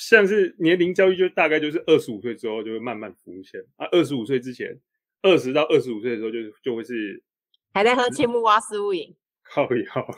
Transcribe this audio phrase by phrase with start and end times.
[0.00, 3.86] 像是年龄焦虑，就大概就是二十五岁之后就会慢慢浮现啊。
[3.92, 4.80] 二十五岁之前，
[5.20, 7.22] 二十到二十五岁的时候，就就会是
[7.74, 9.14] 还在喝青木瓜思雾饮。
[9.42, 10.08] 靠一靠。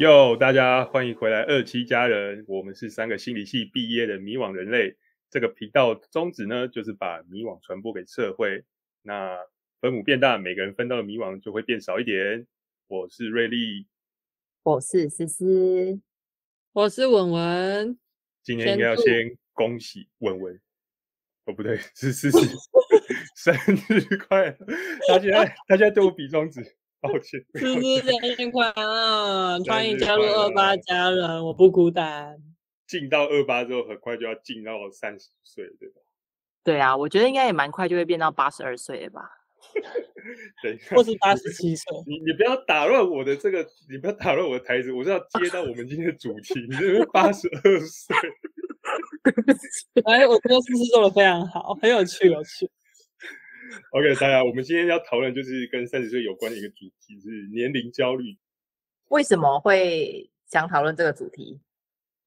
[0.00, 4.96] 哟，大家欢迎回来二期家人，我们是三个心理系毕业的迷惘人类。
[5.30, 8.64] 这个频道宗旨呢，就是把迷惘传播给社会。
[9.02, 9.36] 那
[9.84, 12.46] 分母变大，每个人分到的迷惘就会变少一点。
[12.86, 13.86] 我是瑞丽，
[14.62, 16.00] 我是思思，
[16.72, 17.98] 我是文文。
[18.42, 20.58] 今天应该要先恭喜文文，
[21.44, 22.38] 哦不对，是思思
[23.36, 23.54] 生
[23.90, 24.56] 日快乐！
[25.06, 26.62] 他现在他现在对我比中指，
[27.02, 27.44] 抱歉。
[27.52, 29.62] 思思生日快乐！
[29.64, 32.38] 欢迎加入二八家人，我不孤单。
[32.88, 36.00] 进到二八之后，很快就要进到三十岁，对吧？
[36.62, 39.43] 对啊，我觉得应该也蛮快就会变到八十二岁了吧。
[40.62, 41.84] 对，或是八十七岁。
[42.06, 46.60] 你你不要打乱我的这个，你不要打乱我的台词，我是要接到我们今天的主题。
[46.68, 48.16] 你这是八十二岁。
[50.04, 52.70] 哎，我觉得思思做的非常好，很有趣，有趣。
[53.90, 58.36] OK，大家，我们今天要讨论就是跟三十岁有关的一个主题，是年龄焦虑。
[59.08, 61.60] 为什么会想讨论这个主题？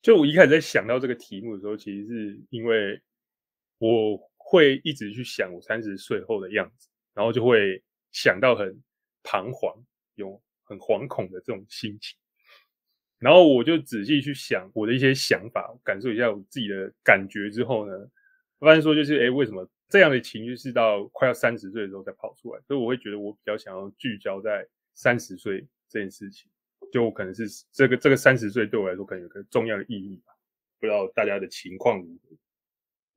[0.01, 3.01] 就我一开始在想到这个题目的时候，其实是因为
[3.77, 6.89] 我会一直去想我三十岁后的样子。
[7.17, 8.79] 然后就会想到很
[9.23, 9.75] 彷徨，
[10.13, 12.15] 有很惶恐的这种心情。
[13.17, 18.07] 然后我就仔细去想我的一些想法，感受一下我自己的感觉之后呢，
[18.59, 22.61] 发现说就是，哎，为什么这样的情绪是到快要三十岁的时候才跑出来？
[22.67, 26.47] 所以我会觉得我比较想要聚焦在三十岁这件事情，
[26.93, 30.33] 就可能是这个这个三十岁对我来说可能有个重要的意义吧。
[30.79, 32.37] 不知道大家的情况如何？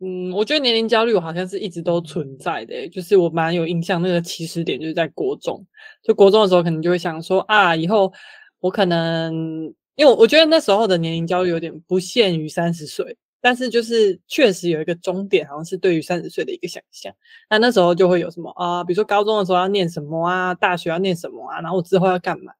[0.02, 5.62] 嗯，我觉得年龄焦虑我好像是一直都存在的，就是我蛮有印象，那个起始点就是在国中，
[6.02, 8.10] 就国中的时候可能就会想说啊，以后
[8.60, 9.34] 我可能，
[9.96, 17.12] 因为我觉得那时候的年龄焦虑有点不限于三十岁，但是就是确实有一个终点，好像是对于三十岁的一个想象。
[17.50, 22.54] 那那时候就会有什么啊，比如说高中的时候要念什么啊，大学要念什么啊，然后我之后要干嘛？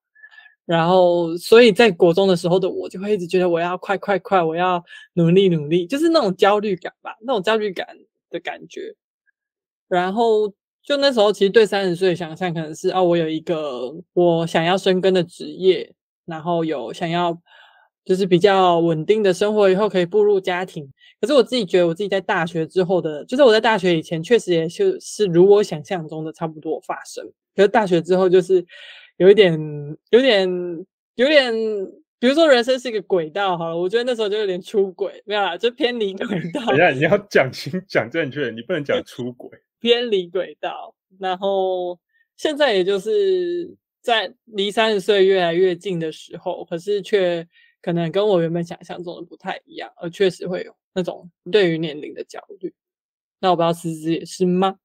[0.66, 4.80] 然后，所以在国中的时候的我，就会一直觉得我要快快快，我要
[5.14, 7.88] 努力努力，就是那种焦虑感吧，那种焦虑感
[8.30, 8.94] 的感觉。
[9.88, 10.48] 然后，
[10.84, 15.92] 就那时候，其实对三十岁的想象可能是，哦，我有一个我想要深耕的职业，
[16.24, 17.36] 然后有想要
[18.04, 20.88] 就是比较稳定的生活，以后可以步入家庭。
[21.20, 27.24] 可是我自己觉得，我自己在大学之后的，就是我在大学以前，确实也就是如我想象中的差不多发生。
[27.56, 28.64] 可是大学之后，就是。
[29.20, 29.52] 有一点，
[30.08, 30.48] 有点，
[31.16, 31.52] 有点，
[32.18, 36.64] 比如说人生是一个轨道，好了，我觉得那时候就有点出轨，没有啦，就偏离轨 道。
[36.68, 40.94] 等下你要讲清讲正确，你不能讲出轨，偏离轨道。
[41.18, 42.00] 然后
[42.38, 47.46] 现在也就是在离三十岁越来越近的时候，可是却
[47.82, 52.72] 可能跟我原本想象中的不太一样，而确实会有那种对于年龄的焦虑。
[53.38, 54.78] 那我不知道思思也是吗？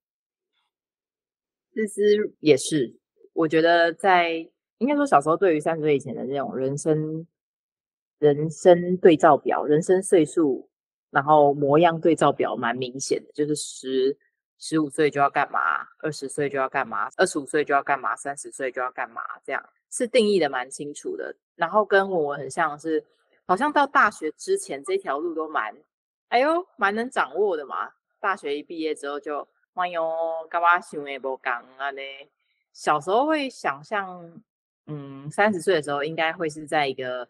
[1.73, 2.02] 思思
[2.41, 2.97] 也是。
[3.35, 7.28] 我觉得在应该说小时候对于三十岁以前的这种人生
[8.18, 10.69] 人生对照表、人生岁数，
[11.12, 14.18] 然后模样对照表蛮明显的，就是十
[14.57, 21.35] 十五岁就要干嘛，二十岁就要干嘛，二十五岁就要干嘛，三十岁就要干嘛，这样是定义的蛮清楚的。
[21.56, 23.03] 然后跟我很像是，
[23.46, 25.75] 好像到大学之前这条路都蛮，
[26.29, 27.91] 哎呦，蛮能掌握的嘛。
[28.22, 30.09] 大学一毕业之后就，哎呦，
[30.50, 32.02] 干嘛想的无讲啊呢？
[32.75, 34.43] 小时候会想象，
[34.87, 37.25] 嗯，三十岁的时候应该会是在一个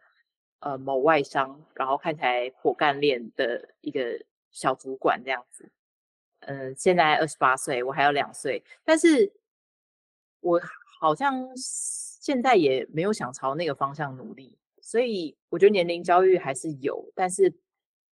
[0.60, 4.20] 呃某外商，然后看起来火干练的一个
[4.50, 5.72] 小主管这样子。
[6.40, 9.32] 嗯，现在二十八岁，我还有两岁，但是
[10.40, 10.60] 我
[11.00, 17.54] 好像现在也没有想朝那个方向努力，所以我觉得年龄焦虑还是有，但是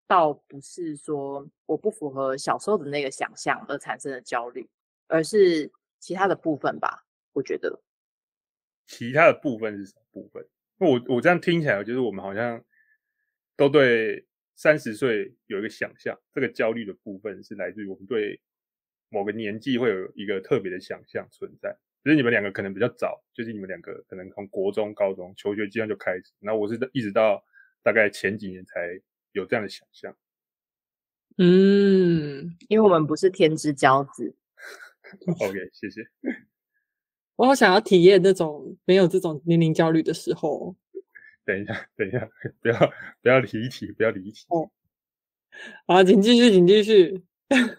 [0.05, 4.69] 倒不是说我不符合小时候的那个想象而产生的焦虑，
[5.07, 7.02] 而是其他的部分吧。
[7.33, 7.81] 我觉得
[8.87, 10.47] 其他的部分是什么部分？
[10.77, 12.63] 我我这样听起来，我觉得我们好像
[13.55, 14.25] 都对
[14.55, 16.19] 三十岁有一个想象。
[16.33, 18.41] 这个焦虑的部分是来自于我们对
[19.09, 21.77] 某个年纪会有一个特别的想象存在。
[22.03, 27.41] 只是你们两个可能比较早，就是你们两个可能从国中、高中求学阶段就开始，然后我是一直到
[27.81, 28.99] 大概前几年才
[29.31, 30.13] 有这样的想象。
[31.37, 34.35] 嗯，因为我们不是天之骄子。
[35.39, 36.01] OK，谢谢。
[37.35, 40.75] 我好想要体验那种没有这种年龄焦虑的时候。
[41.45, 42.29] 等一下，等一下，
[42.61, 44.45] 不要不要离题，不要离题。
[44.49, 44.69] 哦，
[45.87, 47.23] 好，请继续，请继续。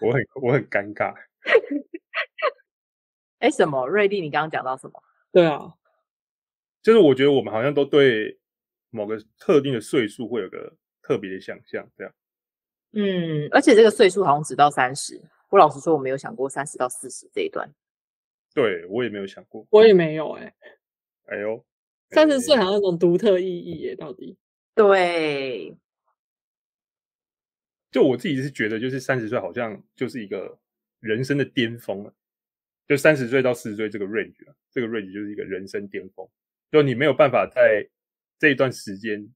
[0.01, 1.15] 我很我很尴尬。
[3.39, 3.87] 哎，什么？
[3.87, 5.01] 瑞丽，你刚刚讲到什么？
[5.31, 5.73] 对啊，
[6.83, 8.39] 就是我觉得我们好像都对
[8.91, 12.13] 某个特定的岁数会有个特别的想象，这样。
[12.93, 15.19] 嗯，而且这个岁数好像只到三十。
[15.49, 17.69] 我老实说，我没有想过三十到四十这一段。
[18.55, 20.55] 对我也没有想过，我也没有哎、
[21.25, 21.63] 哎呦，
[22.09, 24.37] 三十岁哎好像有种独特意义耶，到底。
[24.73, 25.75] 对，
[27.91, 30.57] 就我自己是觉得，就是三十岁好像就是一个
[31.01, 32.13] 人生的巅峰了。
[32.87, 36.27] 就三十岁到四十岁这个 range 啊，这个 range 就是一个人生巅峰。
[36.71, 37.85] 就你没有办法在
[38.39, 39.27] 这一段时间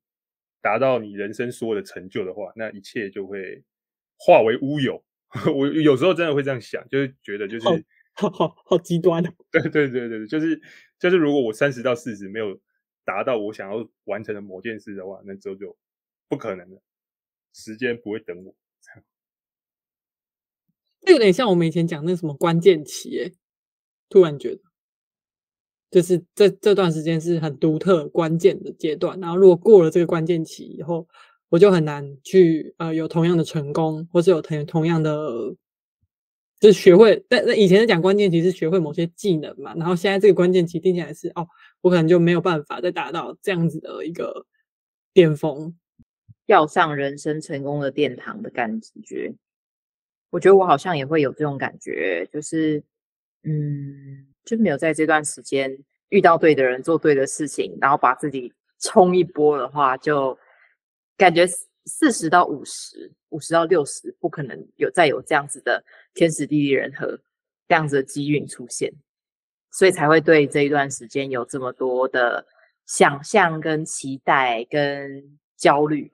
[0.61, 3.63] 达到你人生所有的成就的话，那一切就会
[4.17, 5.03] 化为乌有。
[5.55, 7.75] 我有时候真的会这样想，就是觉得就是好
[8.13, 9.29] 好好好极端哦。
[9.51, 10.61] 对对对对，就是
[10.99, 12.59] 就是，如果我三十到四十没有
[13.05, 15.77] 达到我想要完成的某件事的话，那之后就
[16.27, 16.81] 不可能了，
[17.53, 18.53] 时间不会等我。
[21.01, 23.31] 这有点像我们以前讲那什么关键期，耶，
[24.09, 24.61] 突然觉得，
[25.89, 29.17] 就是这这段时间是很独特、关键的阶段。
[29.19, 31.07] 然后如果过了这个关键期以后，
[31.47, 35.55] 我就很难去呃有同样的成功，或是有同同样的，
[36.59, 37.23] 就学会。
[37.29, 41.47] 但那以前是讲关键期是学会某些技能嘛，然后现在这个关键期听起来是哦，
[41.81, 44.45] 我可能就没有办法再达到这样子的一个
[45.13, 45.75] 巅峰。
[46.45, 49.33] 要上人生成功的殿堂的感觉。
[50.31, 52.83] 我觉得我好像也会有这种感觉，就是，
[53.43, 55.77] 嗯，就没有在这段时间
[56.09, 60.37] 遇到对的人，做对的事情，然后把自己冲一波的话，就
[61.17, 61.45] 感觉
[61.85, 65.83] 四十到五十，五十到六十，不可能有再有这样子的
[66.13, 67.19] 天时地利人和
[67.67, 68.93] 这样子的机运出现，
[69.71, 72.45] 所以才会对这一段时间有这么多的
[72.85, 76.11] 想象、跟期待、跟焦虑。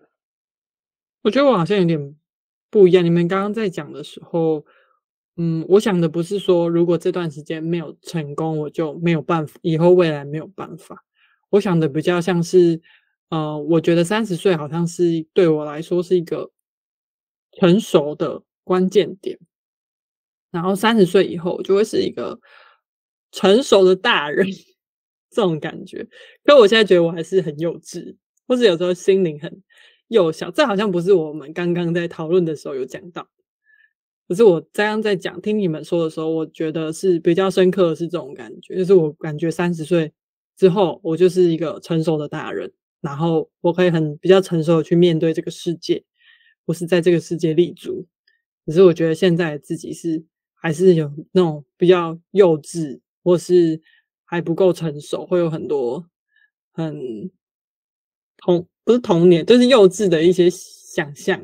[1.21, 2.15] 我觉得我好像有点
[2.69, 3.03] 不一样。
[3.03, 4.65] 你们刚刚在讲的时候，
[5.37, 11.03] 嗯，我想的不是说如果这段时间没有成功，我就没有办法，以后未来没有办法。
[11.49, 12.79] 我想的比较像是，
[13.29, 16.51] 呃，我觉得三十岁好像是对我来说是一个
[17.53, 19.37] 成熟的关键点，
[20.51, 22.39] 然后三十岁以后就会是一个
[23.31, 24.47] 成熟的大人
[25.31, 26.07] 这种感觉。
[26.43, 28.15] 可我现在觉得我还是很幼稚，
[28.47, 29.63] 或者有时候心灵很
[30.09, 33.27] 幼小，这好像不是我们刚刚在讨论的时候有讲到。
[34.27, 40.11] 可是我刚刚在讲听你们说的时候，我觉得是比较深刻的是这种感觉，就是我感觉三十岁
[40.57, 42.71] 之后，我就是一个成熟的大人，
[43.05, 46.03] 然后我可以很比较成熟的去面对这个世界，
[46.65, 48.07] 或是在这个世界立足。
[48.65, 50.25] 可是我觉得现在自己是
[50.55, 53.79] 还是有那种比较幼稚，或是
[54.23, 56.03] 还不够成熟，会有很多
[56.73, 57.29] 很
[58.37, 61.39] 童不是童年，就是幼稚的一些想象，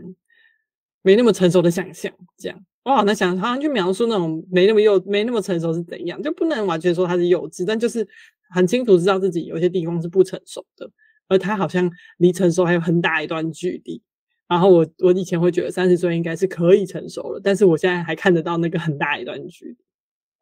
[1.03, 2.65] 没那么成熟的想象，这样。
[2.83, 8.07] 我好像想好像去描述那种没那么幼、没那么成熟是怎样，就不能完全说他是幼稚，但就是
[8.49, 10.89] 很清楚知道自己有些地方是不成熟的，
[11.31, 14.01] 而他好像离成熟还有很大一段距离。
[14.47, 19.77] 然后我我以前会觉得三十岁应该是可以成熟了，但是我现在还看得到那个很大一段距离。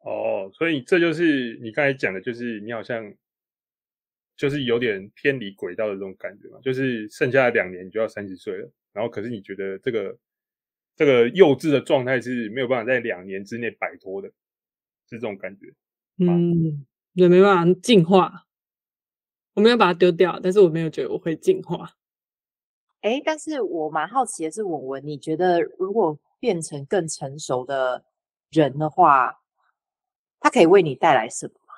[0.00, 3.14] 哦，所以这就是你刚才讲的，就是你好像
[4.36, 10.18] 就是有点偏离轨道的这种感觉嘛，就是剩下的两年你就要三十岁了，然后可是你觉得这个
[10.96, 14.28] 这个幼稚的状态是没有办法在两年之内摆脱的，
[15.08, 15.72] 是这种感觉。
[16.18, 16.84] 嗯，
[17.14, 18.44] 对，没办法进化，
[19.60, 21.86] 我没有把它丢掉，但是我没有觉得我会进化。
[23.02, 28.02] 哎，但是我蛮好奇的是，文文，你觉得如果变成更成熟的
[28.52, 29.42] 人的话，
[30.40, 31.74] 他可以为你带来什么吗？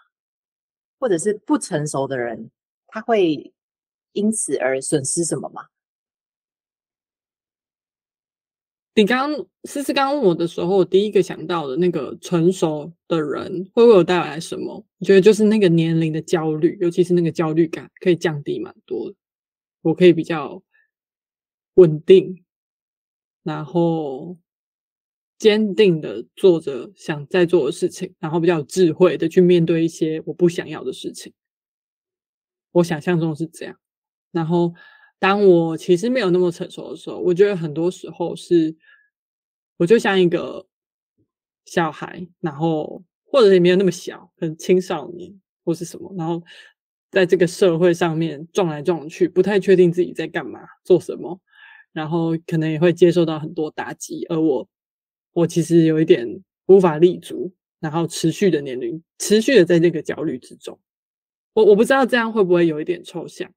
[1.01, 2.53] 或者是不成熟的人，
[2.87, 3.53] 他会
[4.13, 5.67] 因此而损失什么吗？
[8.95, 9.35] 你刚
[9.65, 14.85] 思思刚刚问我的时候，我第一个想到的那个成熟的人会为我带来什么？
[14.99, 19.15] 我觉得就是那个年龄的焦虑，尤其是那个焦虑感可以降低蛮多。
[19.81, 20.63] 我可以比较
[21.75, 22.45] 稳定，
[23.43, 24.37] 然后
[25.39, 31.33] 坚定的做着想在做的事情，然后比较有智慧的去面对一些我不想要的事情。
[32.73, 33.75] 我想象中是这样，
[34.33, 34.75] 然后。
[35.23, 38.75] 当我其实没有那么成熟的时候，我觉得很多时候是，
[39.77, 40.67] 我就像一个
[41.65, 45.33] 小孩，然后或者也没有那么小，可能青少年
[45.65, 46.43] 或是什么，然后
[47.09, 51.41] 在这个社会上面撞来撞去，不太确定自己在干嘛、做什么，
[51.93, 54.69] 然后可能也会接受到很多打击，而我，
[55.35, 56.27] 我其实有一点
[56.67, 60.77] 无法立足，然后持续的年龄，持续的在这个焦虑之中，
[61.53, 63.49] 我我不知道这样会不会有一点抽象，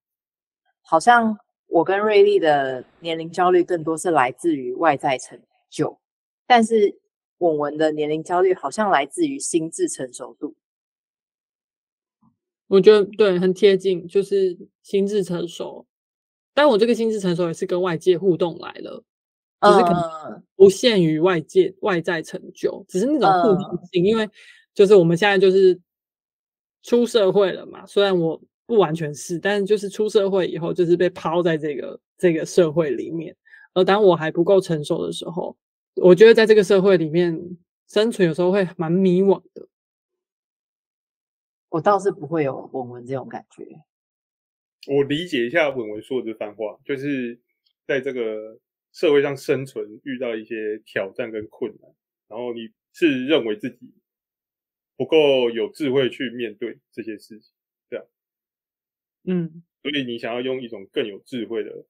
[0.83, 1.35] 好像。
[1.75, 5.37] 我跟瑞丽的年龄焦虑更多是来自于外在成
[5.69, 5.99] 就，
[6.47, 6.97] 但是
[7.39, 10.55] 文文的年龄焦虑好像来自于心智成熟度。
[12.67, 15.85] 我觉得对，很贴近，就是心智成熟。
[16.53, 19.03] 但我这个心智成熟也是跟外界互动来了，
[19.59, 24.05] 只是可能不限于外界外在成就，只是那种互动性。
[24.05, 24.29] 因为
[24.73, 25.77] 就是我们现在就是
[26.83, 33.35] 出社会了嘛，虽然我不完全是，但是就是出社会以后，就是被抛在这个这个社会里面。
[33.73, 35.55] 而当我还不够成熟的时候，
[35.95, 37.37] 我觉得在这个社会里面
[37.87, 39.67] 生存，有时候会蛮迷惘的。
[41.69, 43.67] 我倒是不会有文文这种感觉。
[44.87, 47.39] 我理解一下文文说的这番话，就是
[47.85, 48.59] 在这个
[48.93, 51.91] 社会上生存遇到一些挑战跟困难，
[52.29, 53.93] 然后你是认为自己
[54.95, 57.51] 不够有智慧去面对这些事情，
[59.25, 61.85] 嗯，所以你想要用一种更有智慧的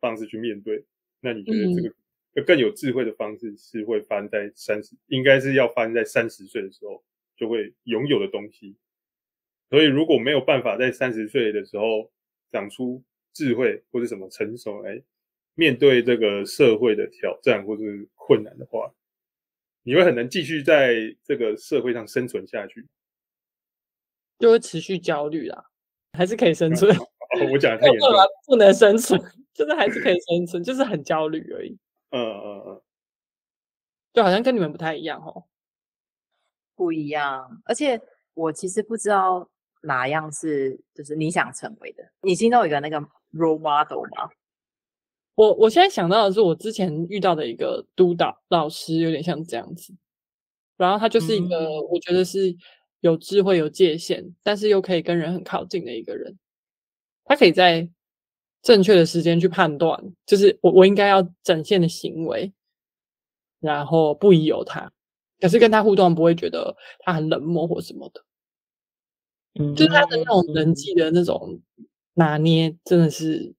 [0.00, 0.84] 方式去面对，
[1.20, 1.82] 那你觉得这
[2.40, 7.04] 个更有智慧的方式是会发生在三十，应该是要发生在三十岁的时候
[7.36, 8.76] 就会拥有的东西。
[9.70, 12.12] 所以，如果没有办法在三十岁的时候
[12.50, 15.02] 长出智慧或者什么成熟来
[15.54, 17.82] 面对这个社会的挑战或者
[18.14, 18.94] 困难的话，
[19.82, 22.86] 你会很难继续在这个社会上生存下去，
[24.38, 25.71] 就会持续焦虑啦。
[26.12, 26.90] 还是可以生存？
[27.52, 29.20] 我讲太严重了，不能生存，
[29.54, 31.78] 就是还是可以生存， 就是很焦虑而已。
[32.10, 32.82] 嗯嗯嗯，
[34.12, 35.44] 就好像跟你们不太一样哦，
[36.74, 37.62] 不一样。
[37.64, 38.00] 而且
[38.34, 39.48] 我其实不知道。
[39.84, 42.04] 哪样是就是你想成为的？
[42.20, 43.00] 你心中有一个那个
[43.32, 44.30] role model 吗？
[45.34, 49.92] 我我现在想到的是我之前遇到的一个督导老师，有点像这样子。
[50.76, 52.56] 然后他就是一个我觉得是
[53.02, 56.38] 有智慧、有界限，但是又可以跟人很靠近的一个人。
[57.24, 57.88] 他可以在
[58.62, 62.52] 正确的时间去判断，就是我我应该要展现的行为，
[63.58, 64.92] 然后不疑有他。
[65.40, 68.24] 可是跟他互动不会觉得他很冷漠或什么的。
[69.54, 71.60] 嗯，就是他的那种人际的那种
[72.14, 73.52] 拿捏，真的是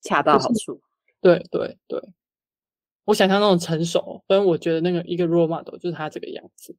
[0.00, 0.80] 恰到好处。
[1.20, 2.00] 对对对，
[3.04, 6.74] 我想象那种成熟，所以我觉得那个一个 role model 就是他这个样子。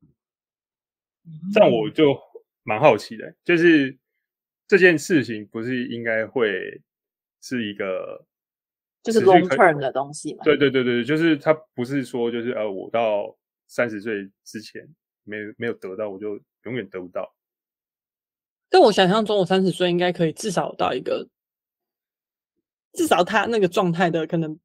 [1.53, 2.17] 这样我就
[2.63, 3.97] 蛮好奇的，就是
[4.67, 6.81] 这件事情不是应该会
[7.41, 8.25] 是一个
[9.03, 10.43] 就是 long term 的东西吗？
[10.43, 14.81] 对对对对，就是他不是说就是呃，我到三十岁之前
[15.23, 17.35] 没没有得到，我就永远得不到。
[18.69, 21.29] 但我想象中，我三十岁应该可以至少到一个，
[22.93, 24.59] 至少他那个状态的可能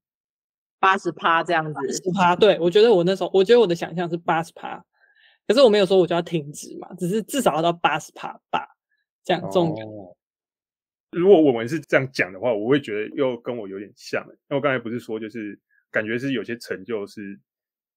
[0.78, 1.74] 八十趴这样子。
[1.74, 4.82] 八十趴，对我觉得我那时候，我觉得我的想象是八十趴，
[5.50, 8.68] 可是我没有说我就要停止嘛，只是至少要到八十趴吧，
[9.24, 9.86] 这样重要。
[11.10, 14.24] 如果我们是这样讲的话，我会觉得又跟我有点像。
[14.48, 15.58] 那我刚才不是说，就是
[15.90, 17.36] 感觉是有些成就是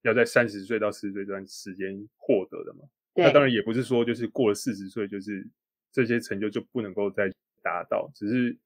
[0.02, 2.80] 要在三十岁到四十岁这段时间获得的嘛？
[3.14, 5.48] 那当然也不是说就是过了四十岁就是。
[5.96, 7.30] 这些成就就不能够再
[7.62, 8.58] 达到，只是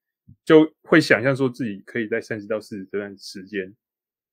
[0.46, 3.76] 就会想象说自己可以在三十到四十这段时间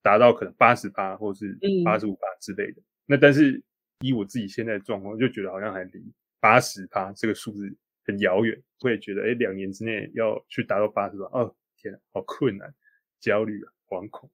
[0.00, 2.80] 达到可能八十八或是八十五八之类的。
[3.04, 3.60] 那但是
[4.06, 6.04] 以我自己现在状况，就觉得好像还离
[6.40, 12.74] 八十八这个数字很遥远，会觉得哎，两年之内要去达到八十八，哦天，好困难，
[13.20, 14.30] 焦虑啊，惶恐，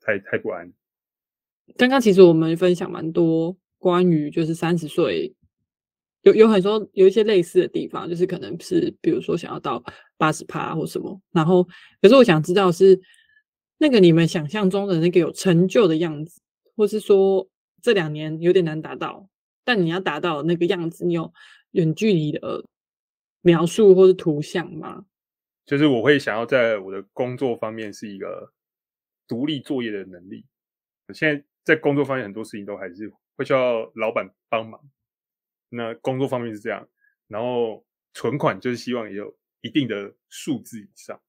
[0.00, 0.72] 太太不安。
[1.76, 5.34] 刚刚其实我们分享蛮多关于就是三十岁。
[6.22, 9.82] 有有很多有一些类似的地方，就是可能是比如说想要到
[10.16, 11.64] 八十趴或什么，然后
[12.00, 12.96] 可是我想知道是
[13.78, 16.40] 那个你们想象中的那个有成就的样子，
[16.76, 17.44] 或是说
[17.82, 19.28] 这两年有点难达到，
[19.64, 21.32] 但你要达到那个样子，你有
[21.72, 22.64] 远距离的
[23.42, 25.04] 描述或是图像吗？
[25.66, 28.52] 就是我会想要在我的工作方面是一个
[29.28, 30.46] 独立作业的能力。
[31.12, 34.80] 现在在工作方面很多事情都还是会需要老板帮忙。
[35.68, 36.88] 那工作方面是这样，
[37.28, 37.84] 然后
[38.14, 41.20] 存款就是希望也有一定的数字以上，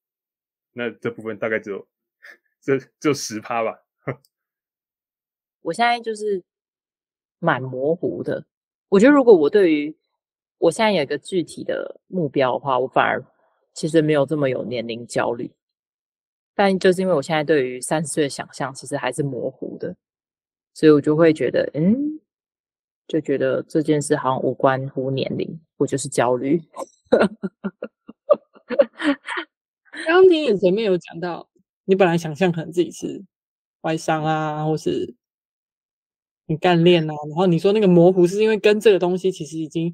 [0.74, 1.88] 那这部分大概只有
[2.62, 3.79] 这就十趴吧。
[5.63, 6.43] 我现在就是
[7.39, 8.46] 蛮模糊的，
[8.89, 9.96] 我觉得如果我对于
[10.60, 13.24] 我现在有一个具体的目标的话，我反而
[13.74, 15.51] 其实没有这么有年龄焦虑，
[16.53, 19.96] 但就是因为我现在对于三十岁的想象其实还是模糊的，
[20.74, 22.20] 所以我就会觉得，嗯。
[23.05, 26.58] 就觉得这件事好像无关乎年龄，我就是焦虑。
[27.10, 27.27] 刚
[30.08, 31.50] 刚听你 前面有讲到，
[31.84, 33.22] 你本来想象可能自己是
[33.82, 35.13] 外商啊，或是
[36.47, 39.93] 很干练啊，然后你说那个模糊是因为跟这个东西其实已经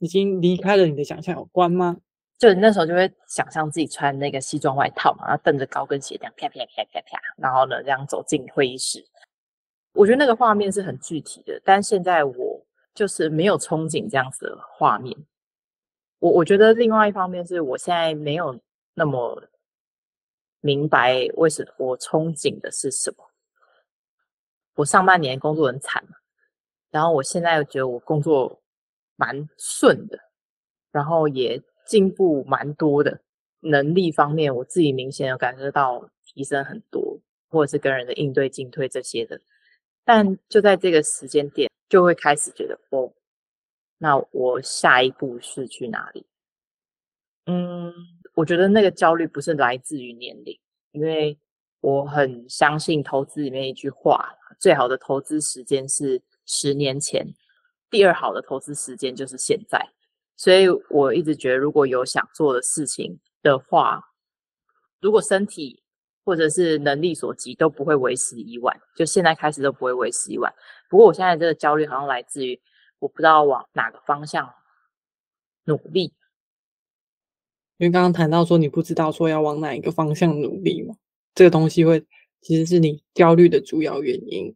[0.00, 1.96] 已经离开了你的想象有关吗？
[2.36, 9.04] 就那时候就会想象自己穿那个西装外套嘛，然后蹬着高跟鞋这样啪啪啪啪啪，然后呢这样走进会议室。
[9.92, 12.60] 我觉得那个画面是很具体的，但现在我
[12.92, 15.16] 就是没有憧憬这样子的画面。
[16.18, 18.58] 我我觉得另外一方面是我现在没有
[18.94, 19.40] 那么
[20.60, 23.30] 明白为什么我憧憬的是什么。
[24.74, 26.04] 我上半年工作很惨
[26.90, 28.60] 然后我现在又觉得我工作
[29.16, 30.18] 蛮顺的，
[30.92, 33.20] 然后也进步蛮多的，
[33.60, 39.40] 能力方面我自己明显有感受到提升很多，或者是跟人的应对进退这些的。
[40.04, 43.12] 但就在这个时间点，就会开始觉得哦。
[43.98, 46.26] 那我下一步是去哪里？
[47.46, 47.92] 嗯，
[48.34, 50.58] 我觉得那个焦虑不是来自于年龄，
[50.92, 51.38] 因为
[51.84, 57.26] 我很相信投资里面一句话：最好的投资时间是十年前，
[57.90, 59.78] 第二好的投资时间就是现在。
[60.34, 64.02] 所以我一直觉得，如果有想做的事情的话，
[65.02, 65.82] 如果身体
[66.24, 68.80] 或者是能力所及，都不会为时已晚。
[68.96, 70.50] 就现在开始都不会为时已晚。
[70.88, 72.60] 不过我现在这个焦虑好像来自于。
[73.00, 74.54] 我不知道往哪个方向
[75.64, 76.14] 努力，
[77.76, 80.94] 因为刚刚谈到说你不知道说要往哪一个方向努力嘛，
[81.34, 82.02] 这个东西会
[82.40, 84.54] 其实是你焦虑的主要原因。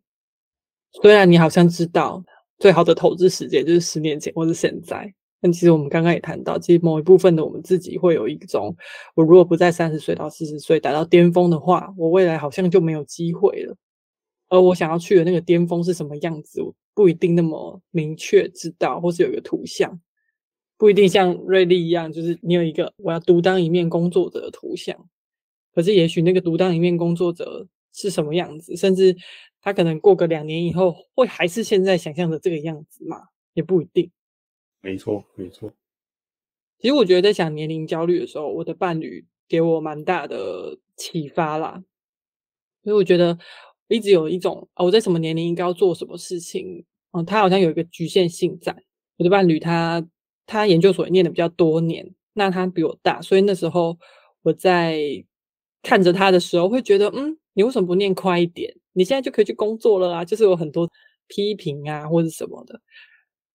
[1.02, 2.24] 虽然你好像知道
[2.58, 8.74] 最好的投资时间就是十年前或是现在，但其实我们刚刚也谈到，其实某一部分的我们自己会有一种，
[9.14, 13.76] 我如果不在三十岁到四十岁达到巅峰的话，我未来好像就没有机会了。
[14.48, 16.62] 而我想要去的那个巅峰是什么样子？
[16.62, 20.00] 我不一定那么明确知道，或是有一个图像，
[20.78, 24.96] 不一定像瑞丽一样，就是你有一个我要独当一面工作者的图像。
[25.78, 29.16] 可是也许那个独当一面工作者是什么样子，甚至
[29.60, 33.18] 他可能过个两年以后，会还是现在想象的这个样子嘛？
[33.54, 34.10] 也不一定。
[34.80, 35.72] 没错，没错。
[36.80, 41.84] 其实我觉得在想年龄焦虑的时候，我的伴侣给我蛮大的启发啦，
[42.82, 43.38] 所以我觉得。
[43.90, 46.84] 一直有一种哦，我在什么年龄应该要做什么事情？
[47.12, 48.76] 嗯，他好像有一个局限性在。
[49.16, 50.06] 我的伴侣他
[50.44, 53.98] 他研究所念的比较多年，那他比我大，所以那时候
[54.42, 55.24] 我在
[55.82, 58.74] 看着他的时候，会觉得嗯，你为什么不念快一点？
[58.92, 60.24] 你现在就可以去工作了啊！
[60.24, 60.88] 就是有很多
[61.28, 62.80] 批评啊，或者什么的。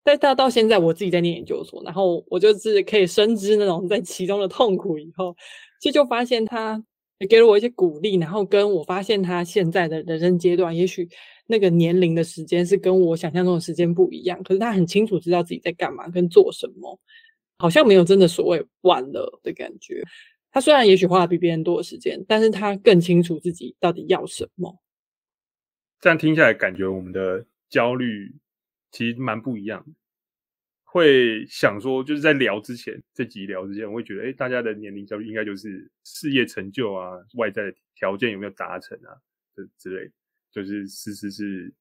[0.03, 4.97] 但到到现在，我自己在念研究所，然后我就是可以深知那种在其中的痛苦。
[4.97, 5.35] 以后
[5.79, 6.83] 其实就发现他。
[7.29, 11.07] 给了我一些鼓励，然后跟我发现他现在的人生阶段，也许
[11.47, 14.43] 那个年龄的时间是跟我想象中的时间不一样。
[14.43, 16.99] 可是他很清楚知道自己在干嘛跟做什么，
[17.59, 20.03] 好像没有真的所谓晚了的感觉。
[20.53, 24.79] 他虽然也许花了比别人多的时间，但是他更清楚自己到底要什么。
[25.99, 28.35] 这样听下来，感觉我们的焦虑
[28.91, 29.91] 其实蛮不一样的。
[30.83, 39.17] 会想说，就是在聊之前，这集聊之前，我会觉得，哎，大家的年龄焦虑应该就是事业成就啊，外在的条件有没有达成啊，
[39.55, 40.11] 这之类，
[40.51, 41.73] 就是事实是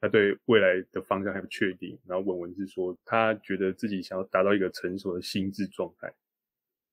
[0.00, 6.12] 他对未来的方向还不确定，然后文文是说他觉得自己想要达到一个成熟的心智状态，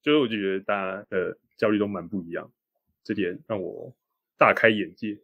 [0.05, 2.53] 就是我就觉得大家的焦虑都蛮不一样，
[3.03, 3.91] 这点让我
[4.37, 5.17] 大开眼界。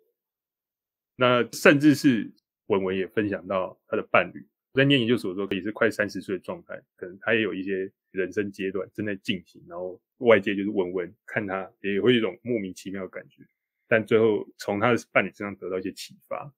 [1.15, 2.32] 那甚至是
[2.65, 4.44] 文文也分享到他的伴侣。
[4.74, 13.44] 在念研究所的时候，也是快三十岁的状态，可能他也有一些人生阶段正在进行，然后外界就是闻闻看他，也会有一种莫名其妙的感觉，
[13.88, 16.52] 但最后从他的伴侣身上得到一些启发。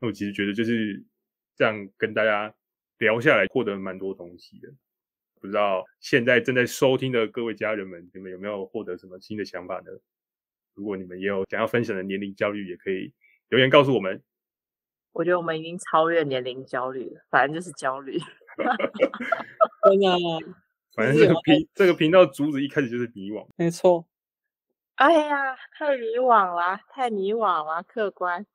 [0.00, 1.04] 那我其实觉得就是
[1.54, 2.52] 这样跟大家
[2.98, 4.72] 聊下来，获得蛮多东西的。
[5.44, 9.92] 不知道现在正在收听的各位家人们，你们有没有获得什么新的想法呢？
[10.72, 13.12] 如果你们也有想要分享的年龄焦虑，也可以
[13.50, 14.22] 留言告诉我们。
[15.12, 18.18] 我觉得我们已经超越年龄焦虑了，反正就是焦虑。
[19.84, 20.16] 真的，
[20.96, 23.46] 反正这个频这个频道主旨一开始就是迷惘。
[23.58, 24.06] 没错。
[24.94, 28.46] 哎呀，太迷惘了，太迷惘了，客观。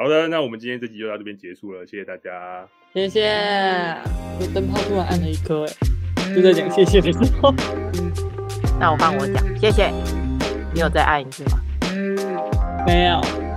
[0.00, 2.64] 好的，那我们今天这集就到这边结束了，谢谢大家。
[2.94, 3.28] 谢谢。
[4.38, 5.66] 我灯泡突然按了一颗，
[6.14, 7.52] 哎，就在讲谢谢的时候。
[8.78, 9.90] 那我帮我讲，谢谢。
[10.72, 11.58] 你有再按一次吗？
[12.86, 13.47] 没有。